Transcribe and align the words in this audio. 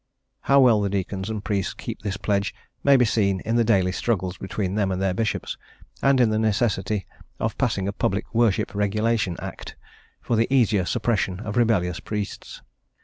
How 0.41 0.59
well 0.59 0.81
the 0.81 0.89
deacons 0.89 1.29
and 1.29 1.43
priests 1.43 1.75
keep 1.75 2.01
this 2.01 2.17
pledge 2.17 2.55
may 2.83 2.97
be 2.97 3.05
seen 3.05 3.39
in 3.41 3.55
the 3.55 3.63
daily 3.63 3.91
struggles 3.91 4.35
between 4.35 4.73
them 4.73 4.91
and 4.91 4.99
their 4.99 5.13
bishops, 5.13 5.57
and 6.01 6.19
in 6.19 6.31
the 6.31 6.39
necessity 6.39 7.05
of 7.39 7.55
passing 7.59 7.87
a 7.87 7.93
Public 7.93 8.25
Worship 8.33 8.73
Regulation 8.73 9.37
Act 9.39 9.75
for 10.19 10.35
the 10.35 10.51
easier 10.51 10.85
suppression 10.85 11.39
of 11.41 11.55
rebellious 11.55 11.99
priests. 11.99 12.63